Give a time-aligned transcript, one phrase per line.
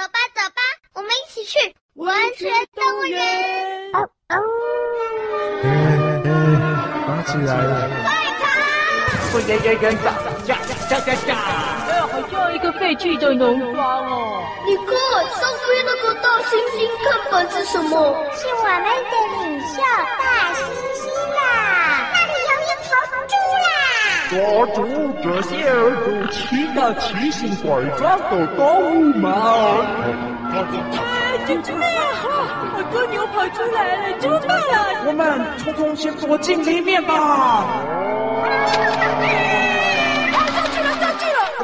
[0.00, 0.62] 走吧，走吧，
[0.94, 1.58] 我们一起去
[1.96, 3.92] 温泉动物园。
[3.92, 4.34] 哦哦，
[7.06, 7.86] 打起来了！
[8.02, 8.08] 快
[8.40, 8.42] 逃！
[9.34, 10.56] 我演演演，打打
[10.88, 11.30] 打打打！
[11.86, 14.42] 哎，好像一个废弃的农庄哦。
[14.64, 14.88] 你看，
[15.36, 17.92] 上面那个大猩猩看板是什么？
[18.32, 18.72] 是我们
[19.04, 20.24] 的领袖大
[20.54, 20.58] 猩
[20.96, 20.99] 猩
[24.30, 24.38] 抓
[24.76, 24.86] 住
[25.24, 28.62] 这些耳朵骑着奇形怪状的动
[28.94, 29.28] 物们！
[30.52, 32.00] 哎，猪猪呀！
[32.72, 35.02] 好多牛跑出来了，怎么办啊？
[35.08, 37.66] 我们统统先躲进里面吧。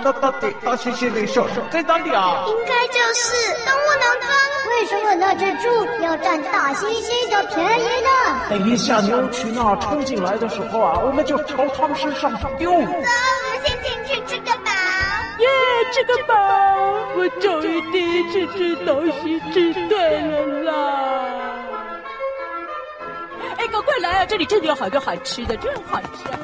[0.06, 2.44] 到到底大猩猩领袖在哪里啊？
[2.46, 3.34] 应该就是
[3.64, 4.30] 动物农庄。
[4.70, 5.68] 为什么那只猪
[6.00, 8.10] 要占大猩猩的便宜呢？
[8.50, 12.70] 等一下牛群啊冲进来的时候啊，我们就朝他们身上丢。
[12.70, 13.02] 走，我们
[13.64, 14.70] 先进去吃个饱。
[15.40, 15.48] 耶，
[15.92, 16.34] 吃个饱！
[17.16, 20.72] 我终于第一次吃东西吃对了啦！
[23.58, 24.26] 哎，赶快来啊！
[24.26, 26.38] 这里真的有好多好吃的，真好吃啊！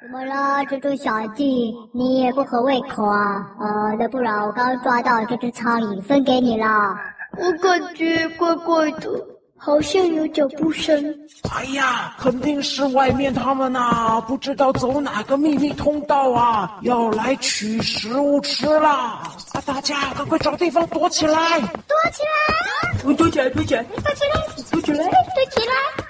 [0.00, 1.74] 怎么了，猪猪小弟？
[1.92, 3.44] 你也不合胃口啊？
[3.60, 6.96] 呃，那不然我刚刚抓到这只苍蝇，分给你了。
[7.38, 9.10] 我感觉怪怪的，
[9.56, 11.14] 好像有脚步声。
[11.50, 19.22] 哎呀，肯定是外面他们呐、啊，不知道走哪个秘密通道啊，要来取食物吃啦。
[19.52, 21.60] 啊，大家赶快找地方躲起来！
[21.60, 23.02] 躲起来！
[23.04, 26.05] 你躲起来，躲起来，躲起来，躲起来，躲起来！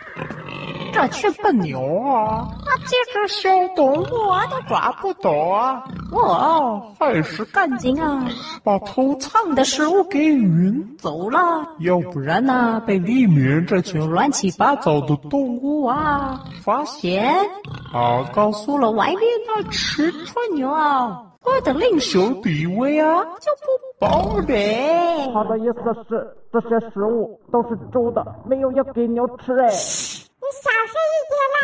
[0.97, 2.49] 这是笨牛啊！
[2.65, 5.85] 啊，这只小动物啊，都抓不到啊！
[6.11, 8.27] 我，还是赶紧啊，
[8.65, 11.39] 把偷藏的食物给运走了，
[11.81, 17.35] 要不然呢、啊，被里面这群乱七八糟的动物啊发现，
[17.93, 24.47] 啊，告诉了外面的吃蠢牛啊，我的领袖地位啊就不保了。
[25.35, 29.69] 他的意思是，这些食物都是猪的，没有要给牛吃哎。
[30.47, 31.61] 你小声一点啦！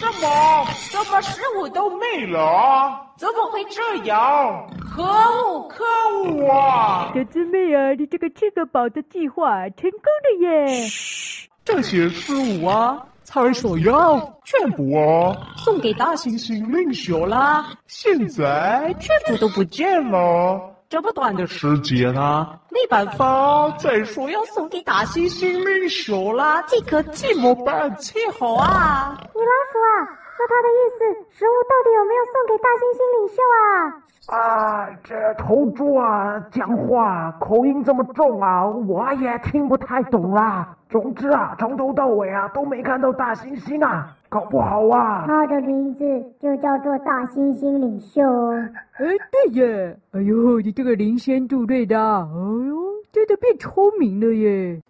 [0.00, 0.24] 怎么，
[0.90, 3.12] 怎么食物都没了？
[3.18, 4.66] 怎么会这样？
[4.80, 5.84] 可恶，可
[6.14, 7.12] 恶啊！
[7.14, 10.88] 小姊妹啊，你这个吃个饱的计划成功了耶！
[11.62, 20.75] 这些食物啊，才所要全部啊送给大猩猩领袖啦，现在全部都不见了。
[20.88, 29.16] 这么短的时间啊，没办法，再说要送给大猩猩领袖啦，这可怎么办才好啊？
[29.34, 34.02] 米老鼠啊，那他的意思，食物到底有没有送给大猩猩领袖啊？
[34.28, 40.76] 啊，这头猪啊，讲话口音这么重啊，我也听不太懂啦。
[40.88, 44.12] 总之啊，从头到尾啊，都没看到大猩猩啊。
[44.28, 46.04] 搞不好啊，他的名字
[46.40, 48.20] 就叫做大猩猩领袖。
[48.52, 49.96] 哎，对耶！
[50.12, 52.26] 哎呦，你这个领先度对的，哎
[52.66, 52.76] 呦，
[53.12, 54.82] 真的变聪明了耶！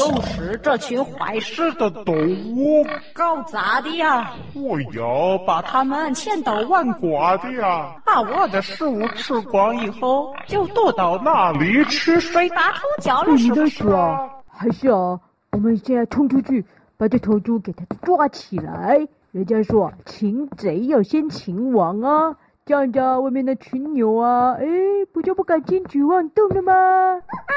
[0.00, 2.14] 都是这群坏事的动
[2.56, 4.32] 物搞砸的呀！
[4.54, 7.94] 我要把他们千刀万剐的呀！
[8.02, 13.36] 把我的食物吃光以后，就躲到哪里吃睡大头觉了？
[13.36, 14.26] 是不是啊？
[14.48, 15.20] 还是啊，
[15.52, 16.64] 我们现在冲出去。
[16.96, 19.08] 把这头猪给它抓起来！
[19.32, 22.36] 人家说擒贼要先擒王啊，
[22.66, 24.66] 这样子外面的群牛啊，哎，
[25.10, 26.72] 不就不敢轻举妄动了吗？
[26.74, 27.54] 哎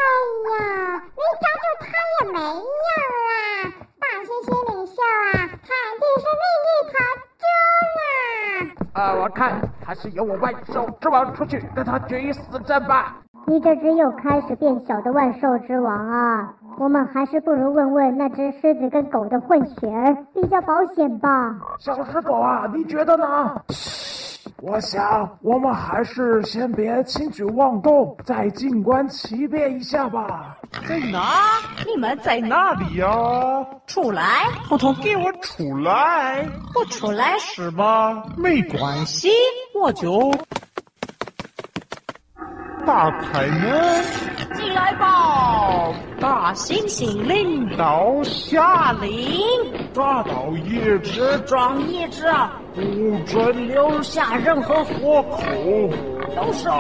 [0.62, 1.50] 呀，你抓
[9.24, 13.16] 我看还是由我万兽之王出去跟他决一死战吧。
[13.48, 16.54] 你这只又开始变小的万兽之王啊！
[16.78, 21.56] 我们还是不如问问那只狮子跟狗的混血儿，比较保险吧。
[21.80, 23.62] 小狮狗啊，你觉得呢？
[24.66, 30.56] 我想我们还是先别轻举妄动，再静观其变一下吧。
[30.88, 31.60] 在哪？
[31.86, 33.10] 你们在哪里呀？
[33.88, 34.48] 出来！
[34.70, 36.48] 统统给我出来！
[36.74, 38.24] 不出来是吧？
[38.38, 39.30] 没关系，
[39.76, 40.34] 我就。
[42.86, 44.04] 打开门，
[44.56, 45.92] 进来吧！
[46.22, 49.46] 大猩猩领导下令，
[49.94, 52.26] 抓到一只，抓一只，
[52.76, 52.82] 不
[53.26, 55.40] 准留下任何活口。
[56.36, 56.72] 动手！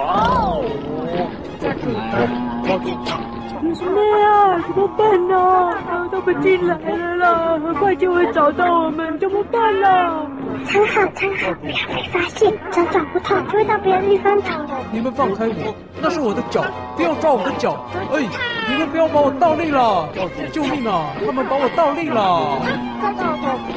[3.61, 5.37] 兄弟啊，怎么办呢？
[5.37, 7.59] 啊，都不进来了啦！
[7.63, 10.27] 很快就会找到我们，怎么办呢？
[10.65, 14.73] 藏好藏好，不要被发现，脚找不到就会到别的地方找的。
[14.91, 16.63] 你们放开我，那是我的脚，
[16.97, 17.85] 不要抓我的脚！
[18.11, 18.21] 哎，
[18.67, 20.09] 你们不要把我倒立了！
[20.51, 21.13] 救命啊！
[21.25, 22.59] 他们把我倒立了！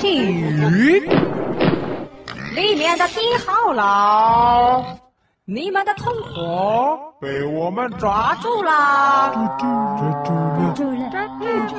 [0.02, 1.08] 鱼，
[2.56, 4.82] 里面的听好了，
[5.44, 9.30] 你们的同伙被我们抓住了！
[9.60, 11.10] 抓住了！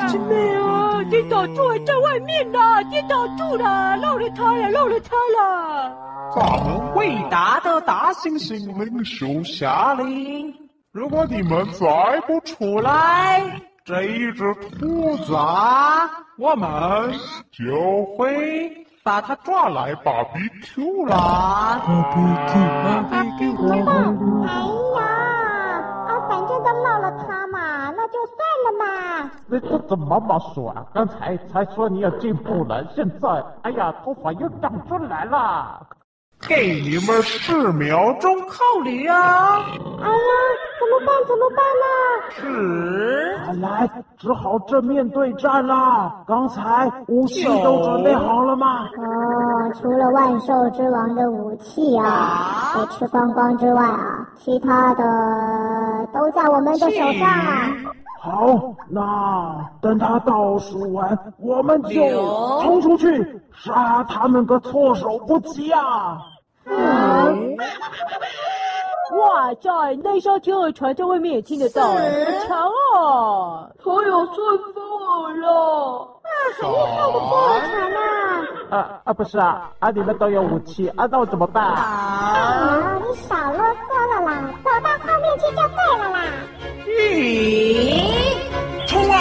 [0.08, 2.60] 姐妹啊，跌倒住还在外面呢，
[2.92, 5.98] 跌倒住了，漏了他了，漏了他了！
[6.36, 10.54] 咱们伟大的大猩猩领袖下令，
[10.92, 13.42] 如果你们再不出来，
[13.84, 15.34] 这一只兔子，
[16.38, 17.12] 我们
[17.52, 23.64] 就会把它抓来把 B Q 啦！BBQ，BBQ，
[24.46, 24.52] 哎
[25.00, 25.02] 呀，
[26.10, 29.32] 啊，反正都漏了他嘛，那就算了嘛。
[29.48, 30.86] 那这怎么嘛说啊？
[30.94, 35.88] 刚才才说你要进步了，现在，哎呀，头发又长出来了。
[36.48, 39.66] 给你们十秒钟考虑啊！
[40.02, 40.30] 哎呀，
[40.80, 41.10] 怎么办？
[41.28, 41.86] 怎么办呢？
[42.30, 46.24] 是，看来只好正面对战啦。
[46.28, 48.86] 刚才武器都准备好了吗？
[48.98, 55.04] 哦，除了万兽之王的武器啊，被吃光光之外啊，其他的
[56.14, 57.72] 都在我们的手上啊。
[58.28, 61.98] 好，那等他倒数完，我们就
[62.62, 66.18] 冲出去杀他们个措手不及啊！
[66.66, 67.56] 嗯，
[69.18, 71.96] 哇塞，那艘天鹅船在外面也听得到，好
[72.46, 73.70] 强哦！
[73.82, 74.36] 好有顺
[74.76, 74.84] 风
[75.24, 76.17] 耳了。
[76.56, 76.80] 很厉害
[77.12, 77.20] 的
[77.68, 77.76] 天鹅船
[78.70, 78.72] 啊！
[78.72, 81.74] 啊啊，不是啊，啊你们都有武器啊，那我怎么办啊？
[81.76, 86.20] 啊，你少啰嗦了啦，走到后面去就对了啦。
[86.86, 88.04] 咦，
[88.88, 89.16] 冲啊！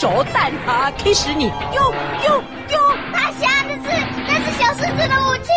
[0.00, 1.52] 手弹他，K 死你！
[1.70, 1.92] 丢
[2.22, 2.78] 丢丢！
[3.12, 3.90] 大侠，那是
[4.26, 5.52] 那是小狮子的武器。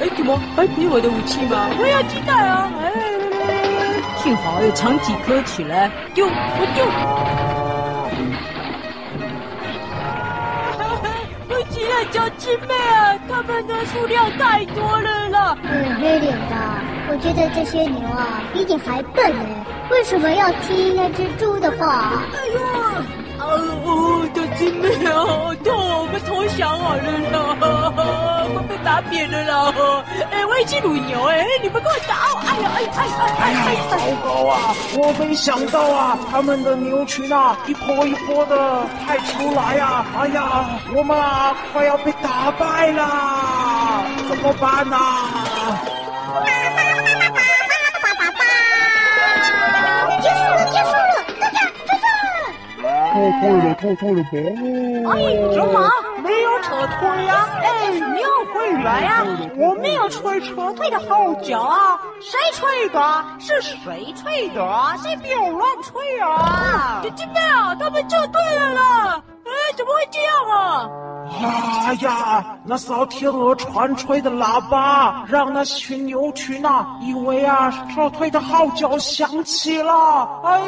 [0.00, 1.68] 哎，怎么还比我的武器吗？
[1.76, 2.70] 我要鸡蛋啊！
[2.84, 2.86] 哎，
[4.22, 6.30] 幸好有藏几颗起来，丢我
[6.72, 6.86] 丢！
[11.48, 15.58] 不急啊，小师妹啊，他们的数量太多了啦！
[15.64, 16.54] 嗯，黑脸的，
[17.08, 22.22] 我觉得这些牛啊比你还笨呢，为什么要听那只猪的话？
[22.36, 22.60] 哎呦，
[23.50, 27.02] 哦，小师妹啊，好痛，我们投降好了
[27.32, 27.34] 啦，
[28.54, 29.72] 我被打扁了啦！
[30.30, 32.14] 哎，我一只乳牛哎，你们给我打！
[32.46, 33.76] 哎呀，哎呀哎哎哎哎！
[33.90, 34.74] 糟糕啊！
[34.94, 40.04] 我没想到啊，他们的牛群啊，一波一波的派出来呀！
[40.18, 44.96] 哎呀，我们啊，快要被打败了，怎么办呢？
[50.20, 51.09] 结束了，结束了，大家退赛！
[53.12, 54.28] 退退了，退退了吧！
[55.12, 55.18] 哎，
[55.52, 55.90] 什么？
[56.22, 57.60] 没有撤退呀、啊？
[57.62, 59.24] 哎，你要回来呀、
[59.56, 61.98] 我没有吹撤退的号角啊！
[62.20, 63.24] 谁吹的？
[63.38, 64.62] 是谁吹的？
[65.02, 67.00] 谁没有乱吹啊！
[67.02, 69.22] 姐姐妹啊，他们就对了啦！
[69.44, 70.88] 哎，怎么会这样啊？
[71.30, 80.28] 哎呀，那艘天鹅船吹的喇叭，让那群牛群啊，以为啊撤退的号角响起了。
[80.44, 80.60] 哎，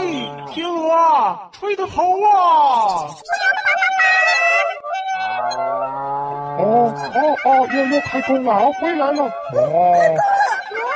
[0.49, 3.07] 天鹅啊，吹得好啊！
[6.59, 9.25] 哦哦哦，又又开工了，回来了！
[9.25, 10.17] 哦，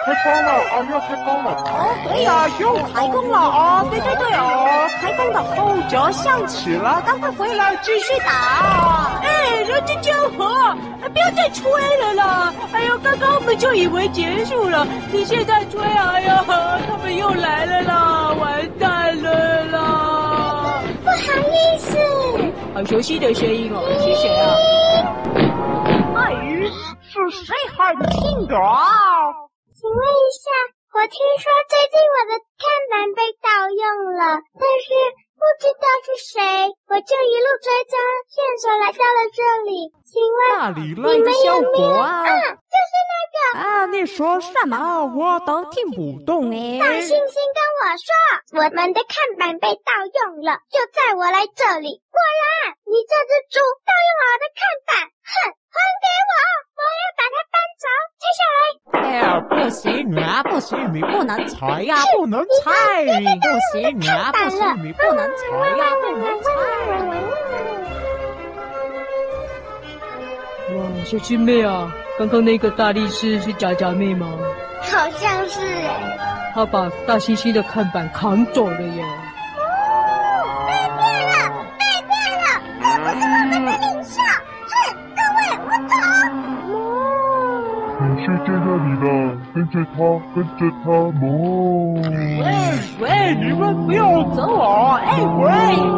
[0.04, 1.50] 开工了啊，要开工了！
[1.52, 3.84] 哦，对呀，又开工了啊！
[3.90, 9.20] 对对对哦，开工的号角响起了，赶快回来继续打！
[9.66, 10.76] 哎，人家家伙，
[11.12, 11.68] 不要再吹
[11.98, 12.54] 了啦！
[12.72, 16.44] 哎呦，刚刚我们就以为结束了，你现在吹，哎呀，
[16.86, 20.82] 他们又来了啦，完蛋了啦！
[21.02, 21.16] 不好
[21.50, 21.98] 意思，
[22.74, 24.54] 好熟悉的声音哦，是谁啊？
[26.16, 26.30] 哎，
[27.02, 29.34] 是谁喊听的啊？
[29.74, 30.46] 请问一下，
[30.94, 33.82] 我听说最近我的看板被盗用
[34.14, 34.94] 了，但是
[35.36, 36.40] 不知道是谁，
[36.88, 37.94] 我就一路追踪
[38.32, 39.92] 线索来到了这里。
[40.08, 42.24] 请问那里来的小狗啊？
[42.24, 43.86] 啊，就是那个啊！
[43.86, 45.04] 你说什么？
[45.14, 46.80] 我都听不懂哎。
[46.80, 48.08] 大猩猩跟我说，
[48.56, 52.00] 我们的看板被盗用了，就在我来这里。
[52.08, 55.30] 果然，你这只猪盗用了我的看板，哼，
[55.68, 56.34] 还给我，
[56.76, 57.84] 我要把它搬走。
[58.16, 62.72] 接下来，哎呀，不行啊，不行，你不能踩呀，不能踩，
[63.04, 63.08] 不
[63.78, 65.42] 行啊，不行，你不能踩
[65.76, 66.48] 呀，不能踩。
[70.74, 74.26] 哇，小师妹啊，刚刚那个大力士是假假妹吗？
[74.82, 76.18] 好像是哎。
[76.54, 79.04] 他把大猩猩的看板扛走了耶。
[89.76, 89.98] 着他，
[90.34, 90.90] 跟着他，
[91.20, 92.00] 哞！
[92.40, 92.44] 喂
[92.98, 94.96] 喂，你们不要走啊！
[95.04, 95.50] 哎喂，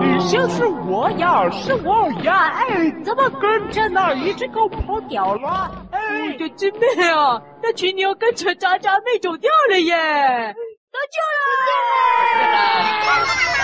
[0.05, 2.53] 你像是我呀，是我呀！
[2.57, 4.13] 哎，怎么跟着呢？
[4.17, 5.71] 一只狗跑掉了！
[5.93, 9.95] 哎，小狮妹啊，那群牛跟着渣渣妹走掉了耶！
[9.95, 11.41] 得救了！
[12.35, 13.58] 得救了！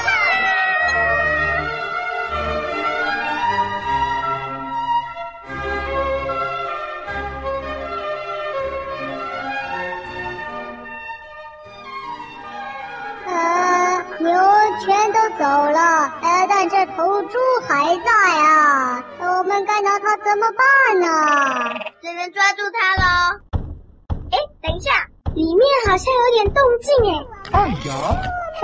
[15.04, 15.78] 全都走了，
[16.23, 19.04] 呃，但这头猪还在啊！
[19.20, 21.75] 我们该拿它怎么办呢？
[22.00, 23.04] 只能抓住它喽。
[24.32, 24.92] 哎，等一下，
[25.34, 27.20] 里面好像有点动静哎。
[27.52, 27.92] 哎呀，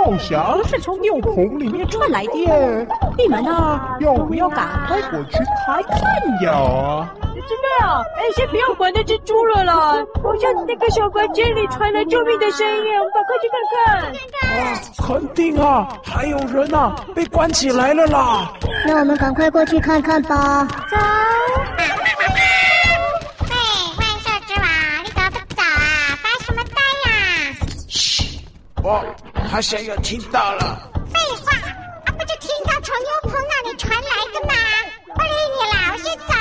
[0.03, 2.87] 好像是从尿桶里面传来的。
[3.17, 5.99] 你们呢，要不要赶快过去看看
[6.43, 7.09] 呀？
[7.33, 8.01] 真的啊！
[8.17, 9.73] 哎，先不要管那只猪了啦，
[10.23, 13.79] 好像那个小房间里传来救命的声音，我们赶快去看看。
[14.51, 18.53] 啊，肯定啊，还有人呐、啊，被关起来了啦。
[18.85, 20.67] 那我们赶快过去看看吧。
[20.89, 20.97] 走。
[21.77, 21.83] 嘿，
[23.97, 24.65] 万兽之王，
[25.03, 26.15] 你怎么不走啊？
[26.21, 26.79] 发什么呆
[27.09, 27.11] 呀？
[27.89, 28.39] 嘘，
[28.83, 29.03] 我
[29.51, 30.89] 好像又听到了。
[31.13, 31.51] 废话，
[32.05, 34.53] 啊不就听到从牛棚那里传来的吗？
[35.13, 36.39] 不理你了，我先走了。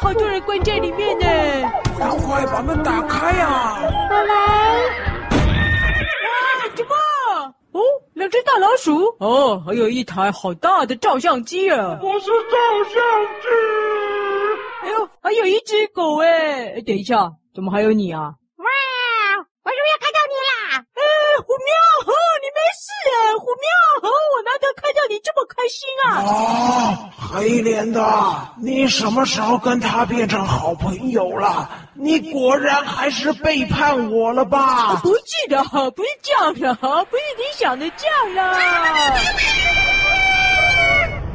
[0.00, 1.26] 好多人关在里面呢，
[1.98, 3.78] 赶快把门打开呀！
[3.82, 4.34] 我来。
[6.24, 6.30] 哇，
[6.76, 6.94] 什么？
[7.72, 7.80] 哦，
[8.18, 9.16] 两只大老鼠。
[9.20, 12.00] 哦，还有一台好大的照相机啊！
[12.02, 12.94] 我是照相
[13.40, 13.46] 机。
[14.82, 16.80] 哎呦，还有一只狗哎！
[16.84, 18.34] 等一下，怎么还有你啊？
[18.56, 18.64] 哇！
[19.62, 20.82] 我终于看到，你没事
[22.78, 23.66] 哎，虎喵，
[24.02, 26.06] 我难得看到你这么开心啊！
[26.22, 28.00] 啊，黑脸的，
[28.56, 31.68] 你什么时候跟他变成好朋友了？
[31.94, 34.96] 你果然还是背叛我了吧？
[35.02, 38.42] 不记得，不是这样的，不是你想的这样的。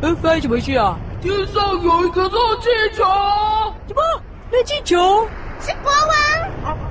[0.02, 0.96] 呃，发生什么事啊？
[1.22, 3.04] 天上有一个热气球。
[3.88, 4.02] 什么？
[4.50, 5.28] 热气球？
[5.64, 6.14] 是国王。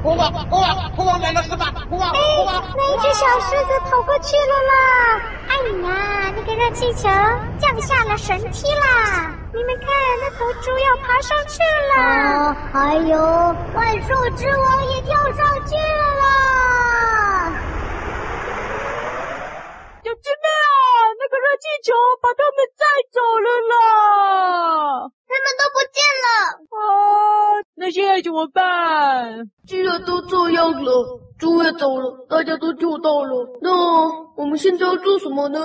[0.02, 1.72] 国王，国王，国王来了是吧？
[1.88, 4.74] 国王，国王，那一只小狮子跑过去了啦！
[5.48, 5.54] 哎
[5.86, 7.08] 呀，那个热气球
[7.58, 9.30] 降下了神梯啦！
[9.54, 9.88] 你们看，
[10.20, 11.94] 那头猪要爬上去了。
[12.02, 13.16] 啊，还有
[13.74, 17.52] 万兽之王也跳上去了啦！
[20.02, 20.64] 小狮妹啊，
[21.20, 23.72] 那个热气球把他们带走了啦！
[25.32, 26.26] 他们都不见了。
[26.68, 26.84] 啊，
[27.74, 29.50] 那现在怎么办？
[29.66, 33.70] 既然都这样了，猪也走了，大家都救到了，那
[34.36, 35.60] 我们现在要做什么呢？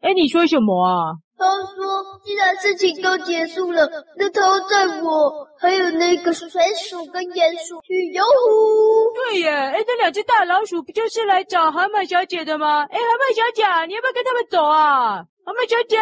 [0.00, 1.12] 哎，你说什么啊？
[1.36, 9.14] 他说，既然事情都结束了，那他要带我还有那个水鼠跟鼹鼠去游湖。
[9.14, 12.84] 对耶，哎，那两只大老鼠不就是来找蛤蟆小姐的吗？
[12.90, 15.22] 哎，蛤蟆小姐，你要不要跟他们走啊？
[15.48, 15.96] 蛤蟆小姐，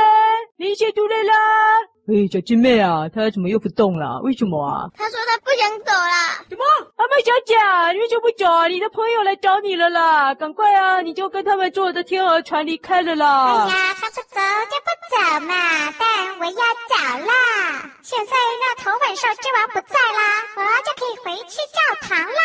[0.57, 1.96] 你先出来啦！
[2.09, 4.21] 哎，小金妹啊，她怎么又不动了？
[4.23, 4.87] 为什么啊？
[4.97, 6.47] 她说她不想走了。
[6.49, 6.63] 什么？
[6.95, 7.55] 阿妹小姐，
[7.93, 8.69] 你为什么不走啊？
[8.69, 10.33] 你的朋友来找你了啦！
[10.35, 13.65] 赶快啊，你就跟他们坐着天鹅船离开了啦！
[13.65, 15.55] 哎呀，他说走就不走嘛，
[15.99, 17.91] 但我要走啦！
[18.03, 22.41] 现在那头粉兽之王不在啦，我就可以回去教堂啦！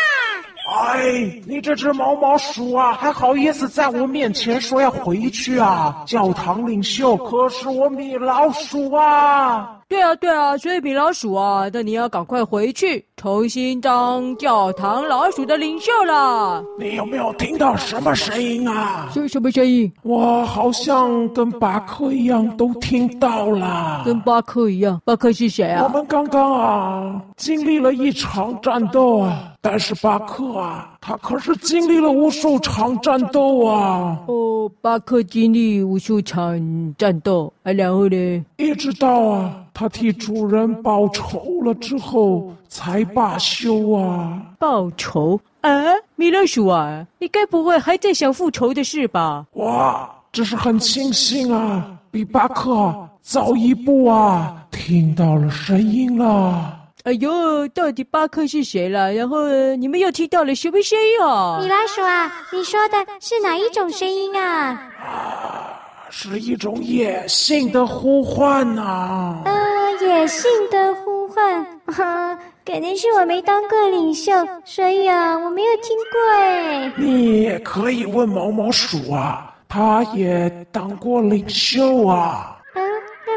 [0.74, 6.04] 哎，你这只毛毛鼠啊，还好意思在我面前说要回去啊？
[6.06, 9.51] 教堂领袖可是我米老鼠啊！
[9.88, 16.62] 对啊，对啊，所以米老鼠啊，那你要赶快回去，重新当教堂老鼠的领袖啦。
[16.78, 19.08] 你有没有听到什么声音啊？
[19.12, 19.92] 是什么声音？
[20.02, 24.02] 我好像跟巴克一样都听到了。
[24.04, 24.98] 跟巴克一样？
[25.04, 25.84] 巴克是谁啊？
[25.84, 34.16] 我们刚刚啊，经历了一场战斗啊，但是巴克啊，他可是经历了无数场战斗啊！
[34.28, 38.44] 哦，巴克经历无数场战斗，啊，然后呢？
[38.56, 44.40] 一直到啊，他替主人报仇了之后才罢休啊！
[44.60, 45.70] 报仇啊，
[46.14, 49.44] 米老鼠啊，你该不会还在想复仇的事吧？
[49.54, 56.78] 哇，这是很庆幸啊，比巴克早一步啊，听到了声音了。
[57.04, 59.12] 哎呦，到底巴克是谁了？
[59.12, 61.58] 然后你们又听到了什么声音啊？
[61.60, 64.80] 米老鼠啊，你说的是哪一种声音啊？
[65.02, 65.80] 啊，
[66.10, 69.42] 是一种野性的呼唤呐、啊。
[69.46, 74.32] 呃，野性的呼唤，哈，肯定是我没当过领袖，
[74.64, 76.92] 所以啊，我没有听过哎。
[76.96, 82.51] 你也可以问毛毛鼠啊，他也当过领袖啊。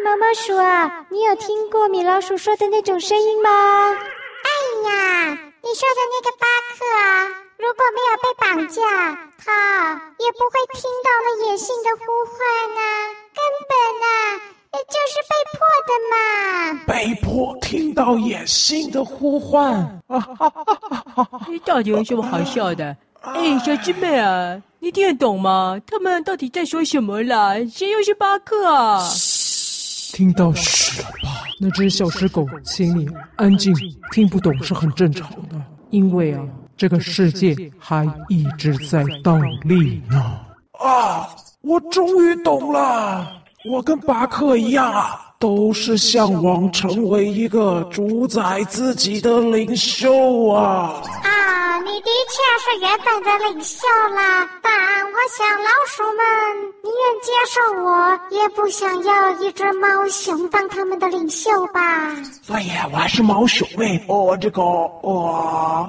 [0.06, 3.50] 毛毛鼠啊，你有听过米老鼠说的那种声音吗？
[3.50, 4.50] 哎
[4.88, 5.30] 呀，
[5.64, 6.46] 你说的那个巴
[6.78, 7.26] 克啊，
[7.58, 8.84] 如果没有被绑架，
[9.44, 12.38] 他也不会听到那野性的呼唤
[12.76, 16.14] 呐、啊，根本呐、啊，也就是被迫的嘛。
[16.86, 20.00] 被迫听到野性的呼唤，
[21.50, 22.96] 你到底有什么好笑的？
[23.24, 25.82] 哎，小狮妹啊，你听得懂吗？
[25.88, 27.56] 他们到底在说什么啦？
[27.74, 29.00] 谁又是巴克啊？
[30.16, 31.44] 听到屎了吧？
[31.60, 33.06] 那只小石狗，请你
[33.36, 33.76] 安静。
[34.12, 36.42] 听不懂是很正常的，因为啊，
[36.78, 40.40] 这个世界还一直在倒立呢。
[40.80, 41.28] 啊，
[41.64, 43.30] 我终于懂了。
[43.70, 51.04] 我跟巴克一样啊，都是向往成为一个主宰自己的领袖啊。
[51.22, 53.86] 啊你的确是原本的领袖
[54.16, 56.24] 啦，但我想老鼠们
[56.82, 62.16] 宁愿接受我，也不想要一只猫熊当他们的领袖吧？
[62.42, 64.04] 所以我还是猫熊喂。
[64.08, 65.88] 哦，这个哦。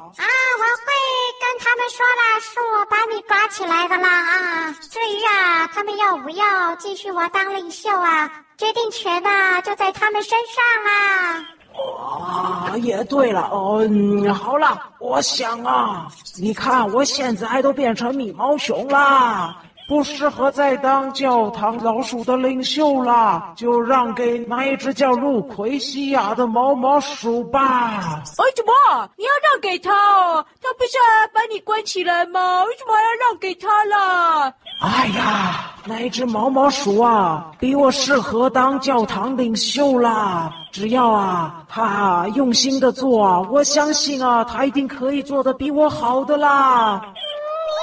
[1.89, 4.75] 说了，是我把你抓起来的啦啊！
[4.91, 8.31] 至于啊，他们要不要继续我当领袖啊？
[8.57, 11.45] 决定权呢就在他们身上啊。
[11.79, 19.57] 哦，也对了，嗯，好了，我想啊，你看我现在都变成米毛熊啦，
[19.89, 28.21] 不适合再当教堂老鼠的领袖了，就让给那一只叫路奎西亚的毛毛鼠吧。
[28.39, 29.09] 为，什么？
[29.17, 30.45] 你要让给他哦？
[30.61, 32.65] 他不是要把你关起来吗？
[32.65, 34.53] 为什么还要让给他啦？
[34.83, 40.53] 哎呀，那一只毛毛鼠啊，比我适合当教堂领袖啦。
[40.73, 47.01] 只要啊，他用心的做，我相信啊，他一定可以做的比我好的啦。
[47.05, 47.15] 嗯，你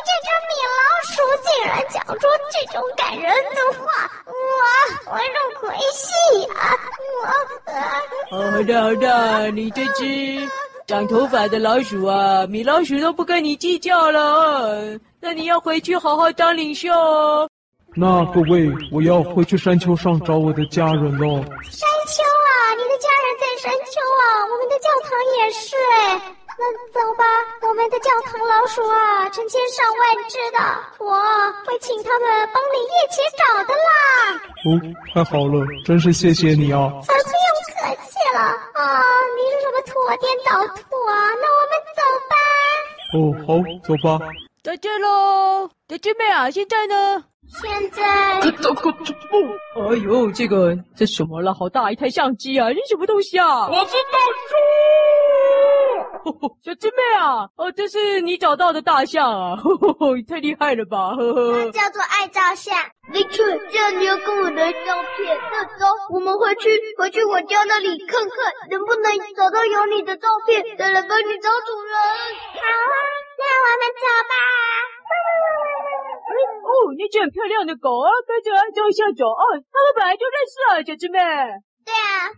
[0.05, 0.11] 这
[1.43, 6.11] 竟然讲出这种感人的话，我我入亏戏
[6.53, 6.75] 啊！
[7.21, 7.77] 我啊，
[8.31, 10.49] 好的好的，你这只
[10.87, 14.97] 长头发的老鼠啊，米老鼠都不跟你计较了。
[15.19, 17.49] 那你要回去好好当领袖哦。
[17.95, 21.35] 那各位，我要回去山丘上找我的家人喽。
[21.37, 26.35] 山丘啊，你的家人在山丘啊，我们的教堂也是哎。
[26.57, 26.63] 那
[26.93, 27.23] 走吧，
[27.67, 30.59] 我们的教堂老鼠啊，成千上万只的，
[30.99, 31.11] 我
[31.65, 33.89] 会请他们帮你一起找的啦。
[34.65, 34.67] 哦，
[35.13, 36.79] 太好了，真是谢谢你啊。
[36.81, 37.15] 啊，不用
[37.75, 38.39] 客气了
[38.73, 39.03] 啊，
[39.35, 41.11] 你是什么土颠倒兔啊？
[41.41, 42.35] 那我们走吧。
[43.13, 43.49] 哦，好，
[43.87, 44.19] 走吧。
[44.63, 46.49] 再见喽，小狮妹啊！
[46.49, 47.23] 现在呢？
[47.61, 48.01] 现在。
[48.01, 51.53] 哎呦，这个这什么了？
[51.53, 52.69] 好大一台相机啊！
[52.71, 53.67] 这什么东西啊？
[53.67, 54.57] 我是大象。
[56.63, 57.49] 小狮妹啊！
[57.57, 59.55] 哦，这是你找到的大象啊！
[59.57, 61.15] 呵呵呵，太厉害了吧！
[61.17, 61.53] 呵呵。
[61.57, 62.77] 它叫做爱照相。
[63.11, 65.37] 没错，这样你要跟我来照片。
[65.51, 71.93] 那走，我们回去回去我家那里看看，能不能找到有你的照片，再来帮你找主人。
[72.55, 72.95] 好啊。
[73.39, 74.33] 那我们走吧。
[76.63, 81.19] 哦，那只很漂亮的狗啊，跟着爱照相走啊，他们本来就认识啊，小狮妹。
[81.83, 82.31] 对啊。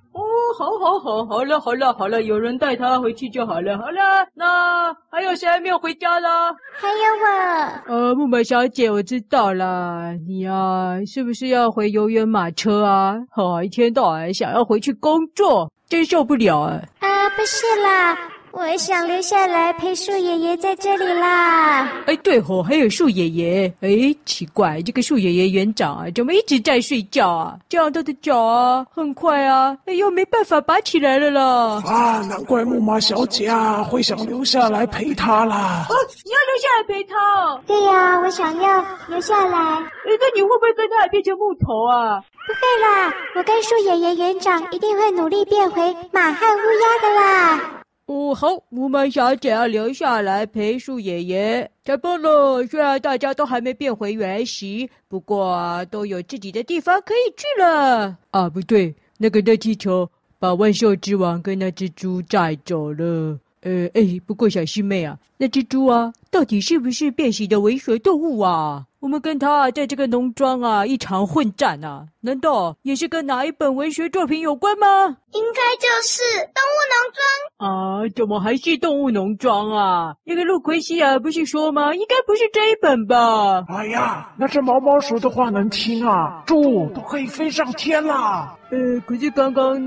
[0.58, 3.78] 好，好，好，好了，好了，好了，有人带他回去就好了。
[3.78, 6.30] 好了，那还有谁还没有回家呢？
[6.78, 7.94] 还有我。
[7.94, 13.18] 呃，木马小姐，我知道了，你啊，是不是要回游园马车啊？
[13.30, 16.82] 好，一天到晚想要回去工作，真受不了啊。
[17.00, 18.18] 啊，不是啦。
[18.58, 21.82] 我想留下来陪树爷爷在这里啦。
[22.06, 23.68] 哎，对吼，还有树爷爷。
[23.82, 27.58] 哎，奇怪，这个树爷爷园长啊，怎么一直在睡觉啊？
[27.68, 31.84] 这样他的脚啊，很快啊，哎呦，没办法拔起来了啦。
[31.86, 35.86] 啊，难怪木马小姐啊会想留下来陪他啦。
[35.90, 37.62] 哦，你要留下来陪他？
[37.68, 39.58] 对呀，我想要留下来。
[39.58, 39.84] 哎，
[40.18, 42.22] 那你会不会跟他变成木头啊？
[42.48, 47.62] 不会啦，我跟树爷爷园长一定会努力变回马汉乌鸦的啦。
[48.08, 51.72] 哦，好，木马小姐要留下来陪树爷爷。
[51.84, 52.64] 太棒了！
[52.68, 58.16] 虽然大家都还没变回原形，不过，都有自己的地方可以去了。
[58.30, 63.40] 啊，不对，那个热气球把万兽之王跟那只猪带走了。
[63.62, 68.86] 呃，哎，不过小师妹啊，那只猪啊，到底是不是变形的文学动物啊？
[69.06, 74.88] 我们跟他在这个农庄啊一场混战啊，难道也是跟哪一本文学作品有关吗？
[75.32, 76.24] 应该就是
[76.56, 78.10] 《动物农庄》啊？
[78.16, 80.16] 怎么还是《动物农庄》啊？
[80.24, 81.94] 那个陆奎西啊，不是说吗？
[81.94, 83.64] 应该不是这一本吧？
[83.68, 86.42] 哎呀，那只毛毛鼠的话能听啊？
[86.48, 88.58] 猪都可以飞上天了。
[88.72, 89.78] 呃，可是刚刚、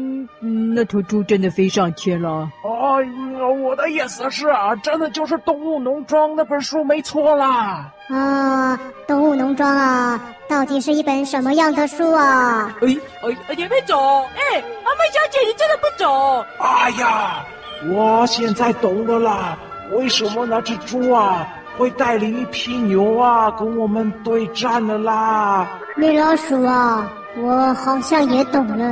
[0.43, 2.49] 嗯、那头猪真的飞上天了。
[2.63, 7.93] 哎呀，我的意思是啊，真的就是《动物农庄》那本书没错啦。
[8.09, 10.19] 啊，动物农庄啊，
[10.49, 12.75] 到底是一本什么样的书啊？
[12.81, 14.23] 哎哎哎，你别走！
[14.35, 16.45] 哎，阿妹小姐，你真的不走？
[16.59, 17.45] 哎呀，
[17.93, 19.59] 我现在懂了啦，
[19.93, 25.69] 为什么那只猪啊会带领一批牛啊跟我们对战了啦？
[25.95, 28.85] 米老鼠啊，我好像也懂了。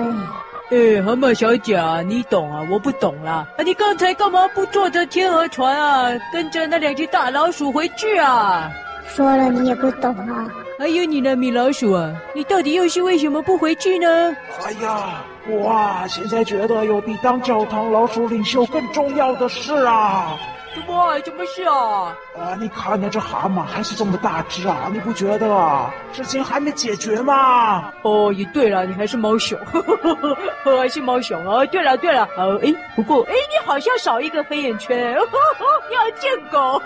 [0.69, 3.47] 哎，蛤蟆小姐啊，你懂啊，我不懂啦。
[3.57, 8.71] 啊，你刚才干嘛不坐着天鹅船啊，跟着那两只大老鼠回去啊？
[9.09, 10.47] 说了你也不懂啊！
[10.79, 14.37] 还有你呢，米老鼠啊，你到底又是为什么不回去呢？
[14.65, 15.25] 哎呀，
[15.63, 20.37] 哇，现在觉得有比当教堂老鼠领袖更重要的事啊！
[20.77, 21.19] 什么？
[21.25, 22.15] 什么事啊？
[22.39, 25.91] 啊，你看那只蛤蟆还是这么大只啊，你不觉得啊？
[26.13, 27.91] 事情还没解决吗？
[28.03, 31.65] 哦，也对了，你还是猫熊，呵呵呵呵还是猫熊哦。
[31.67, 35.15] 对了对了，哦，哎，不过哎，你好像少一个黑眼圈，
[35.93, 36.81] 要见狗。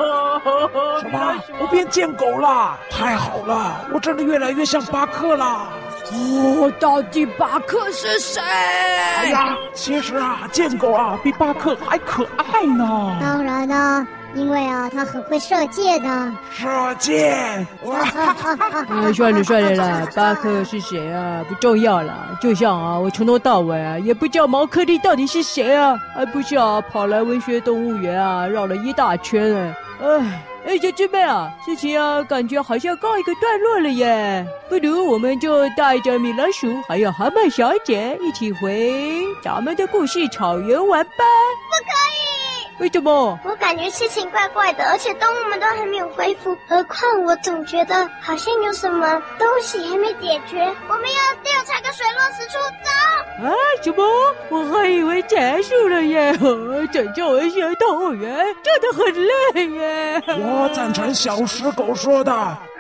[1.00, 1.35] 什么？
[1.59, 2.79] 我变见狗了？
[2.90, 5.66] 太好了，我真的越来越像巴克了。
[6.12, 8.40] 哦，到底巴克是谁？
[8.40, 13.16] 哎呀，其实啊，贱狗啊，比巴克还可爱呢。
[13.20, 16.37] 当然呢，因为啊，他很会射箭呢。
[16.53, 16.66] 射
[16.99, 17.66] 箭！
[17.85, 18.87] 哇哈哈哈！
[18.90, 21.44] 哎，算了算了啦，巴克是谁啊？
[21.49, 22.37] 不重要了。
[22.40, 30.40] 就像啊，我从头到尾啊，也不知道毛克利到底是谁啊，还不是啊，跑来文学动物园啊，绕了一大圈哎，哎。
[30.66, 34.46] 哎，小鸡妹啊，事情啊，感觉好像告一个段落了耶。
[34.68, 41.11] 不如我们就带着米老鼠还有蛤蟆小姐一起回咱们的故事草原玩吧。
[41.70, 42.39] 不可以！
[42.81, 43.38] 为什么？
[43.45, 46.57] 我感觉事情怪怪的，而且动物们都还没有恢复。
[46.66, 50.59] 何况我总觉得好像有什么东西还没解决。
[50.88, 52.59] 我们要调查个水落石出。
[52.83, 53.47] 走！
[53.47, 54.03] 啊，什么？
[54.49, 56.33] 我还以为结束了耶。
[56.90, 60.23] 拯救文学动物园真的很累耶。
[60.27, 62.33] 我赞成小石狗说的。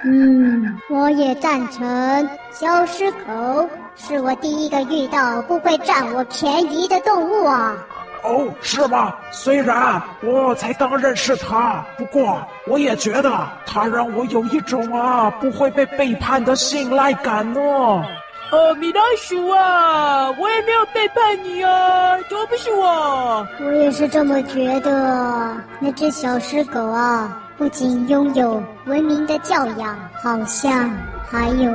[0.04, 2.30] 嗯，我也赞成。
[2.50, 7.76] 小狮狗是我第一个遇到不会占我便宜的动物啊。
[8.22, 9.14] 哦，是吗？
[9.30, 13.30] 虽然我才刚认识他，不过我也觉得
[13.66, 17.60] 他让我有一种啊不会被背叛的信赖感呢。
[17.60, 23.46] 哦，米老鼠啊，我也没有背叛你啊，都不是我。
[23.60, 25.56] 我也是这么觉得。
[25.78, 30.90] 那只小狮狗啊，不仅拥有文明的教养，好像
[31.30, 31.70] 还有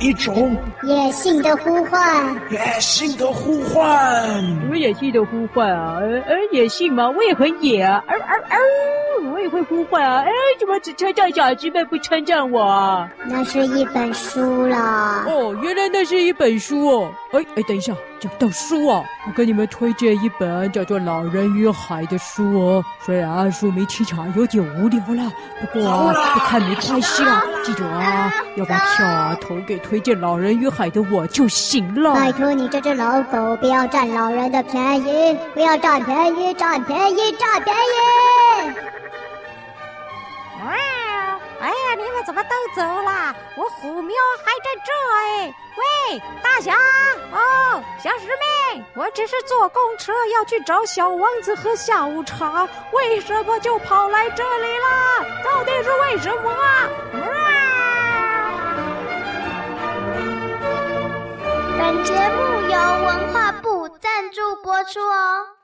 [0.00, 2.36] 一种野性的呼唤。
[2.50, 4.22] 野性的呼唤？
[4.42, 5.98] 什么野性的呼唤啊？
[6.00, 7.08] 呃呃，野性吗？
[7.10, 8.02] 我也很野啊！
[8.08, 8.58] 嗷嗷嗷！
[9.32, 10.22] 我也会呼唤啊！
[10.22, 13.08] 哎，怎么只称赞小鸡妹不称赞我啊？
[13.26, 15.24] 那是一本书啦。
[15.26, 17.10] 哦，原来那是一本书哦。
[17.32, 17.94] 哎哎，等一下，
[18.24, 22.82] 讲到书啊，我给你们推荐一本叫做《老人与海》的书哦。
[23.04, 27.42] 虽然书名听起来有点无聊啦，不过啊，不看没关系啦。
[27.62, 32.14] 记住啊，要把票啊投给推荐《老人与海》的我就行了。
[32.14, 38.33] 拜托你这只老狗，不要占老人的便宜，不要占便宜，占便宜，占便宜。
[41.94, 43.34] 你们怎么都走了？
[43.56, 45.54] 我虎喵还在这哎！
[45.76, 46.74] 喂，大侠
[47.32, 55.24] 哦，小师妹，我只是坐公车要去找小王子喝下午茶，为什么就跑来这里了？
[55.44, 56.88] 到底是为什么啊？
[61.78, 65.54] 本节目由文化部赞助播出哦。